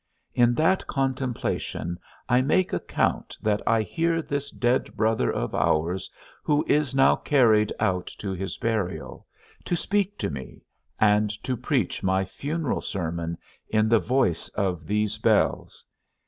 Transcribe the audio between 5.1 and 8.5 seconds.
of ours, who is now carried out to